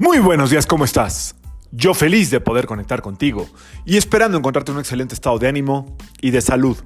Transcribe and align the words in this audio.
Muy 0.00 0.18
buenos 0.18 0.48
días, 0.48 0.66
¿cómo 0.66 0.86
estás? 0.86 1.36
Yo 1.72 1.92
feliz 1.92 2.30
de 2.30 2.40
poder 2.40 2.64
conectar 2.64 3.02
contigo 3.02 3.46
y 3.84 3.98
esperando 3.98 4.38
encontrarte 4.38 4.70
en 4.70 4.76
un 4.76 4.80
excelente 4.80 5.14
estado 5.14 5.38
de 5.38 5.46
ánimo 5.46 5.94
y 6.22 6.30
de 6.30 6.40
salud. 6.40 6.78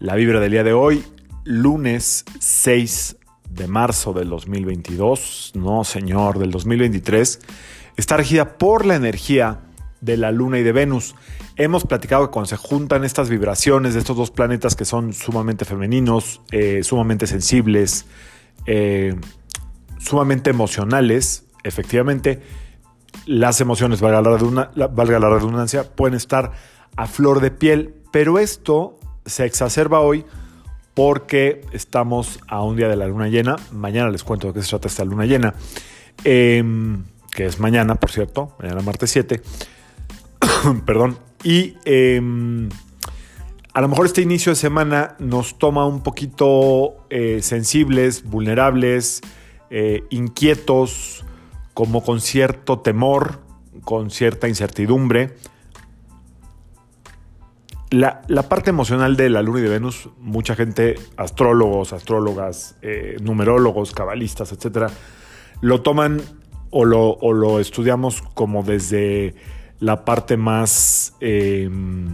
La 0.00 0.16
vibra 0.16 0.38
del 0.38 0.52
día 0.52 0.62
de 0.62 0.74
hoy, 0.74 1.02
lunes 1.44 2.26
6 2.38 3.16
de 3.48 3.66
marzo 3.68 4.12
del 4.12 4.28
2022, 4.28 5.52
no 5.54 5.82
señor, 5.82 6.38
del 6.38 6.50
2023, 6.50 7.40
está 7.96 8.18
regida 8.18 8.58
por 8.58 8.84
la 8.84 8.96
energía 8.96 9.62
de 10.02 10.18
la 10.18 10.30
Luna 10.30 10.58
y 10.58 10.62
de 10.62 10.72
Venus. 10.72 11.14
Hemos 11.56 11.84
platicado 11.84 12.26
que 12.26 12.32
cuando 12.32 12.48
se 12.48 12.58
juntan 12.58 13.02
estas 13.04 13.30
vibraciones 13.30 13.94
de 13.94 14.00
estos 14.00 14.14
dos 14.14 14.30
planetas 14.30 14.76
que 14.76 14.84
son 14.84 15.14
sumamente 15.14 15.64
femeninos, 15.64 16.42
eh, 16.52 16.82
sumamente 16.82 17.26
sensibles, 17.26 18.04
eh, 18.66 19.14
sumamente 19.98 20.50
emocionales, 20.50 21.45
efectivamente, 21.66 22.40
las 23.26 23.60
emociones, 23.60 24.00
valga 24.00 24.20
la, 24.22 25.28
redundancia, 25.28 25.84
pueden 25.84 26.14
estar 26.14 26.52
a 26.96 27.06
flor 27.06 27.40
de 27.40 27.50
piel, 27.50 27.94
pero 28.12 28.38
esto 28.38 28.98
se 29.24 29.44
exacerba 29.44 30.00
hoy 30.00 30.24
porque 30.94 31.62
estamos 31.72 32.40
a 32.48 32.62
un 32.62 32.76
día 32.76 32.88
de 32.88 32.96
la 32.96 33.06
luna 33.06 33.28
llena. 33.28 33.56
Mañana 33.72 34.10
les 34.10 34.24
cuento 34.24 34.48
de 34.48 34.54
qué 34.54 34.62
se 34.62 34.70
trata 34.70 34.88
esta 34.88 35.04
luna 35.04 35.26
llena, 35.26 35.54
em, 36.24 37.04
que 37.34 37.46
es 37.46 37.60
mañana, 37.60 37.96
por 37.96 38.10
cierto, 38.10 38.56
mañana 38.60 38.80
martes 38.82 39.10
7. 39.10 39.42
Perdón. 40.86 41.18
Y 41.44 41.74
em, 41.84 42.68
a 43.74 43.80
lo 43.82 43.88
mejor 43.88 44.06
este 44.06 44.22
inicio 44.22 44.52
de 44.52 44.56
semana 44.56 45.16
nos 45.18 45.58
toma 45.58 45.84
un 45.84 46.02
poquito 46.02 46.96
eh, 47.10 47.40
sensibles, 47.42 48.24
vulnerables, 48.24 49.20
eh, 49.68 50.04
inquietos, 50.08 51.26
como 51.76 52.02
con 52.02 52.22
cierto 52.22 52.78
temor, 52.78 53.40
con 53.84 54.10
cierta 54.10 54.48
incertidumbre. 54.48 55.34
La, 57.90 58.22
parte 58.48 58.70
emocional 58.70 59.14
de 59.14 59.28
la 59.28 59.42
Luna 59.42 59.58
y 59.58 59.64
de 59.64 59.68
Venus, 59.68 60.08
mucha 60.18 60.56
gente, 60.56 60.94
astrólogos, 61.18 61.92
astrólogas, 61.92 62.76
eh, 62.80 63.18
numerólogos, 63.20 63.92
cabalistas, 63.92 64.52
etcétera, 64.52 64.88
lo 65.60 65.82
toman 65.82 66.22
o 66.70 66.86
lo, 66.86 67.18
lo, 67.20 67.60
estudiamos 67.60 68.22
como 68.22 68.62
desde 68.62 69.34
la 69.78 70.06
parte 70.06 70.38
más 70.38 71.12
em, 71.20 72.08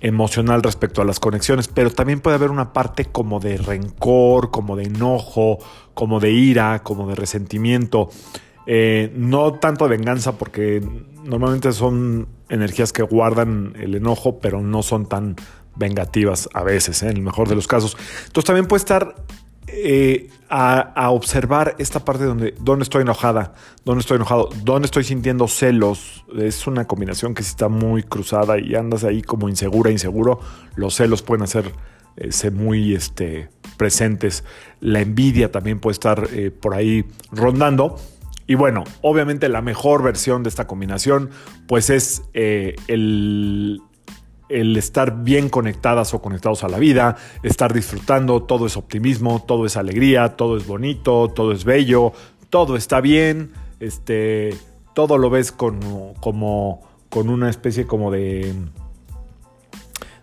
emocional 0.00 0.62
respecto 0.62 1.02
a 1.02 1.04
las 1.04 1.18
conexiones, 1.18 1.66
pero 1.66 1.90
también 1.90 2.20
puede 2.20 2.36
haber 2.36 2.52
una 2.52 2.72
parte 2.72 3.06
como 3.06 3.40
de 3.40 3.56
rencor, 3.56 4.52
como 4.52 4.76
de 4.76 4.84
enojo, 4.84 5.58
como 5.94 6.20
de 6.20 6.30
ira, 6.30 6.84
como 6.84 7.08
de 7.08 7.16
resentimiento. 7.16 8.10
Eh, 8.70 9.10
no 9.16 9.54
tanto 9.54 9.88
venganza, 9.88 10.36
porque 10.36 10.86
normalmente 11.24 11.72
son 11.72 12.28
energías 12.50 12.92
que 12.92 13.02
guardan 13.02 13.72
el 13.80 13.94
enojo, 13.94 14.40
pero 14.40 14.60
no 14.60 14.82
son 14.82 15.06
tan 15.08 15.36
vengativas 15.74 16.50
a 16.52 16.64
veces, 16.64 17.02
¿eh? 17.02 17.08
en 17.08 17.16
el 17.16 17.22
mejor 17.22 17.48
de 17.48 17.54
los 17.54 17.66
casos. 17.66 17.96
Entonces 18.26 18.44
también 18.44 18.66
puede 18.66 18.80
estar 18.80 19.14
eh, 19.68 20.28
a, 20.50 21.10
observar 21.12 21.76
esta 21.78 22.04
parte 22.04 22.24
donde, 22.24 22.54
donde 22.60 22.82
estoy 22.82 23.00
enojada, 23.00 23.54
donde 23.86 24.00
estoy 24.00 24.16
enojado, 24.16 24.50
donde 24.64 24.84
estoy 24.84 25.04
sintiendo 25.04 25.48
celos. 25.48 26.26
Es 26.36 26.66
una 26.66 26.86
combinación 26.86 27.32
que 27.32 27.42
si 27.44 27.48
está 27.48 27.70
muy 27.70 28.02
cruzada 28.02 28.58
y 28.58 28.74
andas 28.74 29.02
ahí 29.02 29.22
como 29.22 29.48
insegura, 29.48 29.90
inseguro. 29.90 30.40
Los 30.76 30.94
celos 30.94 31.22
pueden 31.22 31.44
hacerse 31.44 32.50
muy 32.50 32.94
este, 32.94 33.48
presentes. 33.78 34.44
La 34.80 35.00
envidia 35.00 35.50
también 35.50 35.80
puede 35.80 35.92
estar 35.92 36.28
por 36.60 36.74
ahí 36.74 37.06
rondando. 37.32 37.96
Y 38.48 38.54
bueno, 38.54 38.84
obviamente 39.02 39.50
la 39.50 39.60
mejor 39.60 40.02
versión 40.02 40.42
de 40.42 40.48
esta 40.48 40.66
combinación 40.66 41.28
pues 41.66 41.90
es 41.90 42.22
eh, 42.32 42.76
el, 42.88 43.82
estar 44.48 45.22
bien 45.22 45.50
conectadas 45.50 46.14
o 46.14 46.22
conectados 46.22 46.64
a 46.64 46.68
la 46.68 46.78
vida, 46.78 47.16
estar 47.42 47.74
disfrutando, 47.74 48.42
todo 48.42 48.66
es 48.66 48.78
optimismo, 48.78 49.44
todo 49.46 49.66
es 49.66 49.76
alegría, 49.76 50.34
todo 50.34 50.56
es 50.56 50.66
bonito, 50.66 51.28
todo 51.28 51.52
es 51.52 51.64
bello, 51.64 52.14
todo 52.48 52.76
está 52.76 53.02
bien, 53.02 53.52
este, 53.80 54.56
todo 54.94 55.18
lo 55.18 55.28
ves 55.28 55.52
con, 55.52 56.14
como, 56.14 56.80
con 57.10 57.28
una 57.28 57.50
especie 57.50 57.86
como 57.86 58.10
de, 58.10 58.54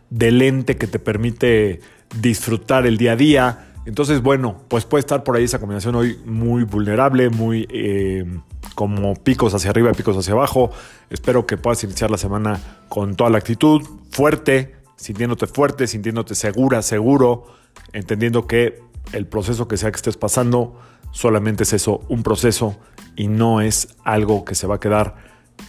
de 0.10 0.32
lente 0.32 0.78
que 0.78 0.88
te 0.88 0.98
permite 0.98 1.80
disfrutar 2.20 2.88
el 2.88 2.98
día 2.98 3.12
a 3.12 3.16
día 3.16 3.75
entonces, 3.86 4.22
bueno, 4.22 4.64
pues 4.68 4.86
puede 4.86 5.02
estar 5.02 5.24
por 5.24 5.36
ahí 5.36 5.44
esa 5.44 5.60
combinación 5.60 5.96
hoy 5.96 6.20
muy 6.26 6.64
vulnerable, 6.64 7.30
muy 7.30 7.68
eh, 7.70 8.26
como 8.74 9.14
picos 9.14 9.54
hacia 9.54 9.70
arriba 9.70 9.92
picos 9.92 10.18
hacia 10.18 10.34
abajo. 10.34 10.72
Espero 11.10 11.46
que 11.46 11.56
puedas 11.58 11.84
iniciar 11.84 12.10
la 12.10 12.18
semana 12.18 12.60
con 12.90 13.16
toda 13.16 13.30
la 13.30 13.38
actitud, 13.38 13.82
fuerte, 14.10 14.76
sintiéndote 14.96 15.46
fuerte, 15.46 15.86
sintiéndote 15.86 16.34
segura, 16.34 16.82
seguro, 16.82 17.46
entendiendo 17.94 18.48
que 18.48 18.82
el 19.14 19.28
proceso 19.28 19.68
que 19.68 19.78
sea 19.78 19.92
que 19.92 19.98
estés 19.98 20.18
pasando 20.18 20.80
solamente 21.12 21.64
es 21.64 21.74
eso, 21.74 22.02
un 22.10 22.24
proceso 22.24 22.78
y 23.16 23.28
no 23.28 23.62
es 23.62 23.90
algo 24.04 24.46
que 24.46 24.56
se 24.56 24.66
va 24.66 24.76
a 24.76 24.80
quedar 24.80 25.16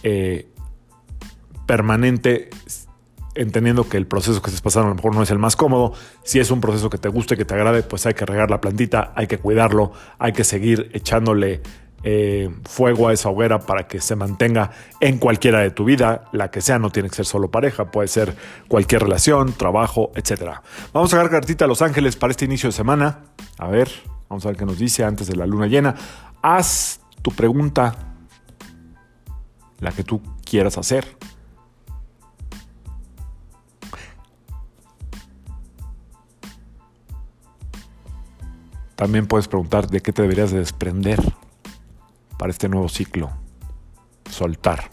eh, 0.01 0.49
permanente 1.67 2.49
entendiendo 3.37 3.87
que 3.87 3.97
el 3.97 4.07
proceso 4.07 4.41
que 4.41 4.49
estés 4.49 4.61
pasando 4.61 4.87
a 4.87 4.89
lo 4.89 4.95
mejor 4.95 5.15
no 5.15 5.23
es 5.23 5.31
el 5.31 5.39
más 5.39 5.55
cómodo. 5.55 5.93
Si 6.23 6.39
es 6.39 6.51
un 6.51 6.61
proceso 6.61 6.89
que 6.89 6.97
te 6.97 7.09
guste, 7.09 7.37
que 7.37 7.45
te 7.45 7.53
agrade, 7.53 7.83
pues 7.83 8.05
hay 8.05 8.13
que 8.13 8.25
regar 8.25 8.49
la 8.49 8.61
plantita, 8.61 9.13
hay 9.15 9.27
que 9.27 9.37
cuidarlo, 9.37 9.91
hay 10.19 10.33
que 10.33 10.43
seguir 10.43 10.89
echándole 10.93 11.61
eh, 12.03 12.49
fuego 12.63 13.07
a 13.07 13.13
esa 13.13 13.29
hoguera 13.29 13.59
para 13.59 13.87
que 13.87 13.99
se 13.99 14.15
mantenga 14.15 14.71
en 14.99 15.17
cualquiera 15.17 15.59
de 15.59 15.71
tu 15.71 15.85
vida, 15.85 16.25
la 16.31 16.51
que 16.51 16.61
sea, 16.61 16.79
no 16.79 16.89
tiene 16.89 17.09
que 17.09 17.15
ser 17.15 17.25
solo 17.25 17.49
pareja, 17.49 17.91
puede 17.91 18.07
ser 18.07 18.35
cualquier 18.67 19.03
relación, 19.03 19.53
trabajo, 19.53 20.11
etc. 20.15 20.59
Vamos 20.93 21.13
a 21.13 21.17
sacar 21.17 21.31
cartita 21.31 21.65
a 21.65 21.67
Los 21.67 21.81
Ángeles 21.81 22.15
para 22.15 22.31
este 22.31 22.45
inicio 22.45 22.69
de 22.69 22.73
semana. 22.73 23.25
A 23.57 23.67
ver, 23.67 23.89
vamos 24.29 24.45
a 24.45 24.49
ver 24.49 24.57
qué 24.57 24.65
nos 24.65 24.77
dice 24.77 25.03
antes 25.03 25.27
de 25.27 25.35
la 25.35 25.45
luna 25.45 25.67
llena. 25.67 25.95
Haz 26.41 27.01
tu 27.21 27.31
pregunta, 27.31 28.15
la 29.79 29.91
que 29.91 30.03
tú 30.03 30.21
quieras 30.45 30.77
hacer 30.77 31.17
También 38.97 39.27
puedes 39.27 39.47
preguntar 39.47 39.87
de 39.87 40.01
qué 40.01 40.11
te 40.11 40.23
deberías 40.23 40.49
de 40.49 40.57
desprender 40.57 41.21
para 42.39 42.49
este 42.49 42.67
nuevo 42.67 42.89
ciclo. 42.89 43.29
Soltar. 44.27 44.89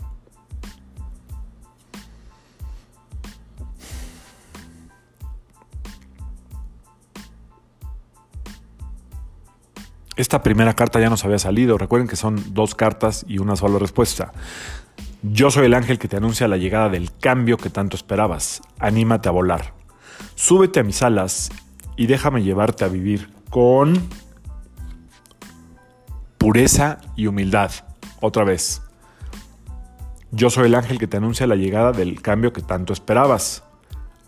Esta 10.16 10.42
primera 10.42 10.75
carta 10.75 11.00
ya 11.00 11.09
nos 11.09 11.25
había 11.25 11.38
salido. 11.38 11.78
Recuerden 11.78 12.06
que 12.06 12.16
son 12.16 12.53
dos 12.53 12.75
cartas 12.75 13.25
y 13.26 13.38
una 13.38 13.56
sola 13.56 13.78
respuesta. 13.78 14.32
Yo 15.22 15.50
soy 15.50 15.65
el 15.65 15.72
ángel 15.72 15.98
que 15.98 16.09
te 16.09 16.19
anuncia 16.19 16.47
la 16.47 16.59
llegada 16.59 16.91
del 16.91 17.10
cambio 17.16 17.56
que 17.56 17.71
tanto 17.71 17.97
esperabas. 17.97 18.60
Anímate 18.78 19.31
a 19.31 19.32
volar. 19.32 19.72
Súbete 20.34 20.81
a 20.81 20.84
mis 20.84 21.00
alas 21.00 21.50
y 21.97 22.06
déjame 22.06 22.42
llevarte 22.42 22.84
a 22.84 22.88
vivir 22.88 23.32
con 23.54 24.03
pureza 26.38 26.98
y 27.15 27.28
humildad. 27.28 27.70
Otra 28.20 28.42
vez. 28.42 28.82
Yo 30.32 30.50
soy 30.50 30.66
el 30.66 30.75
ángel 30.75 30.98
que 30.98 31.06
te 31.06 31.19
anuncia 31.19 31.47
la 31.47 31.54
llegada 31.54 31.92
del 31.92 32.20
cambio 32.20 32.53
que 32.53 32.62
tanto 32.62 32.92
esperabas. 32.92 33.62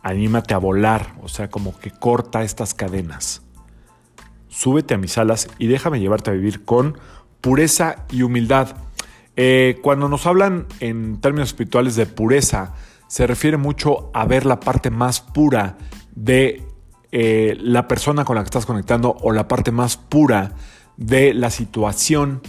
Anímate 0.01 0.55
a 0.55 0.59
volar, 0.59 1.17
o 1.23 1.27
sea, 1.27 1.51
como 1.51 1.77
que 1.77 1.91
corta 1.91 2.45
estas 2.45 2.73
cadenas. 2.73 3.43
Súbete 4.47 4.95
a 4.95 4.99
mis 4.99 5.19
alas 5.19 5.49
y 5.59 5.67
déjame 5.67 5.99
llevarte 5.99 6.31
a 6.31 6.35
vivir 6.35 6.65
con 6.65 6.97
pureza 7.41 8.07
y 8.13 8.23
humildad. 8.23 8.77
Eh, 9.35 9.81
cuando 9.83 10.09
nos 10.09 10.25
hablan 10.29 10.69
en 10.79 11.21
términos 11.21 11.49
espirituales 11.49 11.97
de 11.97 12.07
pureza, 12.07 12.75
se 13.09 13.27
refiere 13.27 13.57
mucho 13.57 14.09
a 14.15 14.25
ver 14.25 14.47
la 14.47 14.61
parte 14.61 14.91
más 14.91 15.21
pura 15.21 15.79
de 16.15 16.66
eh, 17.19 17.57
la 17.63 17.89
persona 17.89 18.27
con 18.27 18.37
la 18.37 18.43
que 18.43 18.49
estás 18.49 18.67
conectando 18.67 19.17
o 19.23 19.33
la 19.33 19.49
parte 19.49 19.73
más 19.73 19.97
pura 19.97 20.53
de 20.99 21.33
la 21.33 21.49
situación 21.49 22.43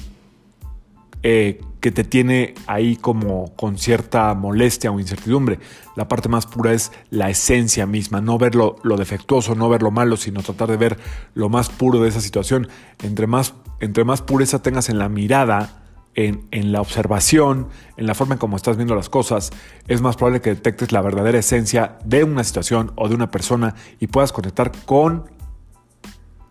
eh, 1.24 1.62
que 1.80 1.90
te 1.92 2.04
tiene 2.04 2.54
ahí 2.68 2.98
como 2.98 3.56
con 3.56 3.78
cierta 3.78 4.34
molestia 4.34 4.92
o 4.92 5.00
incertidumbre. 5.00 5.60
La 5.96 6.10
parte 6.10 6.28
más 6.28 6.48
pura 6.48 6.74
es 6.74 6.92
la 7.12 7.30
esencia 7.30 7.86
misma, 7.86 8.19
no 8.19 8.38
ver 8.38 8.56
lo, 8.56 8.75
defectuoso, 8.98 9.56
no 9.56 9.69
ver 9.69 9.84
lo 9.84 9.92
malo, 9.92 10.18
sino 10.18 10.44
tratar 10.44 10.68
de 10.68 10.75
ver 10.75 10.98
lo 11.34 11.48
más 11.48 11.69
puro 11.69 12.02
de 12.02 12.10
esa 12.10 12.19
situación. 12.19 12.68
Entre 13.02 13.25
más, 13.25 13.54
entre 13.80 14.04
más 14.04 14.22
pureza 14.22 14.62
tengas 14.62 14.90
en 14.90 15.00
la 15.00 15.08
mirada, 15.08 15.87
en, 16.18 16.72
la 16.72 16.81
observación, 16.81 17.68
en 17.96 18.08
la 18.08 18.16
forma 18.16 18.34
en 18.34 18.40
cómo 18.40 18.58
estás 18.58 18.75
viendo 18.75 18.96
las 18.96 19.08
cosas, 19.08 19.52
es 19.88 20.02
más 20.02 20.18
probable 20.18 20.42
que 20.42 20.50
detectes 20.50 20.92
la 20.92 21.02
verdadera 21.02 21.38
esencia 21.38 22.00
de 22.04 22.24
una 22.24 22.44
situación 22.44 22.92
o 22.96 23.08
de 23.08 23.14
una 23.14 23.30
persona 23.30 23.75
y 24.00 24.08
puedas 24.08 24.34
conectar 24.34 24.72
con 24.86 25.30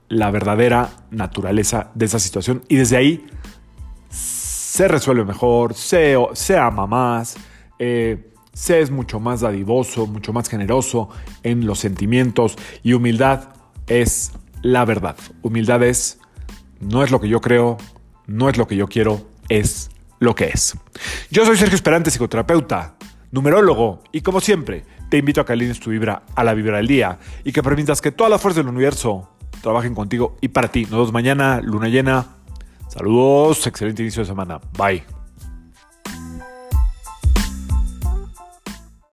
la 0.09 0.31
verdadera 0.31 0.91
naturaleza 1.11 1.91
de 1.95 2.05
esa 2.05 2.21
situación 2.21 2.63
y 2.69 2.77
desde 2.77 2.97
ahí 2.97 3.27
se 4.09 4.87
resuelve 4.87 5.25
mejor, 5.25 5.75
se, 5.75 6.15
ama 6.57 6.87
más, 6.87 7.37
eh, 7.81 8.31
se 8.53 8.81
es 8.81 8.93
mucho 8.93 9.19
más 9.19 9.41
dadivoso, 9.41 10.07
mucho 10.07 10.33
más 10.33 10.49
generoso 10.49 11.09
en 11.43 11.67
los 11.67 11.81
sentimientos 11.81 12.57
y 12.85 12.93
humildad 12.93 13.49
es 13.89 14.31
la 14.63 14.85
verdad. 14.85 15.17
Humildad 15.43 15.83
es, 15.83 16.21
no 16.79 17.03
es 17.03 17.11
lo 17.11 17.21
que 17.21 17.29
yo 17.29 17.41
creo, 17.41 17.79
no 18.29 18.49
es 18.49 18.57
lo 18.59 18.69
que 18.69 18.77
yo 18.77 18.87
quiero, 18.87 19.27
es 19.48 19.90
lo 20.19 20.34
que 20.34 20.46
es. 20.46 20.76
Yo 21.31 21.44
soy 21.44 21.56
Sergio 21.56 21.76
Esperante, 21.76 22.10
psicoterapeuta, 22.10 22.96
numerólogo, 23.31 24.02
y 24.12 24.20
como 24.20 24.40
siempre, 24.40 24.84
te 25.10 25.19
invito 25.19 25.40
a 25.40 25.46
que 25.46 25.52
alines 25.52 25.81
tu 25.81 25.90
vibra 25.90 26.22
a 26.34 26.44
la 26.44 26.54
vibra 26.54 26.78
del 26.78 26.87
día 26.87 27.19
y 27.44 27.52
que 27.52 27.62
permitas 27.62 28.00
que 28.00 28.12
todas 28.12 28.31
las 28.31 28.40
fuerzas 28.40 28.64
del 28.64 28.72
universo 28.72 29.31
trabajen 29.62 29.94
contigo 29.94 30.37
y 30.40 30.48
para 30.48 30.69
ti. 30.69 30.82
Nos 30.82 30.93
vemos 30.93 31.12
mañana, 31.12 31.60
luna 31.62 31.88
llena. 31.88 32.26
Saludos, 32.88 33.66
excelente 33.66 34.02
inicio 34.02 34.22
de 34.22 34.26
semana. 34.26 34.60
Bye. 34.76 35.16